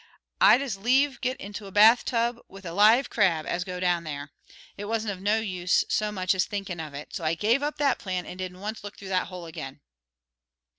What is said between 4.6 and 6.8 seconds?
It wasn't of no use even so much as thinkin'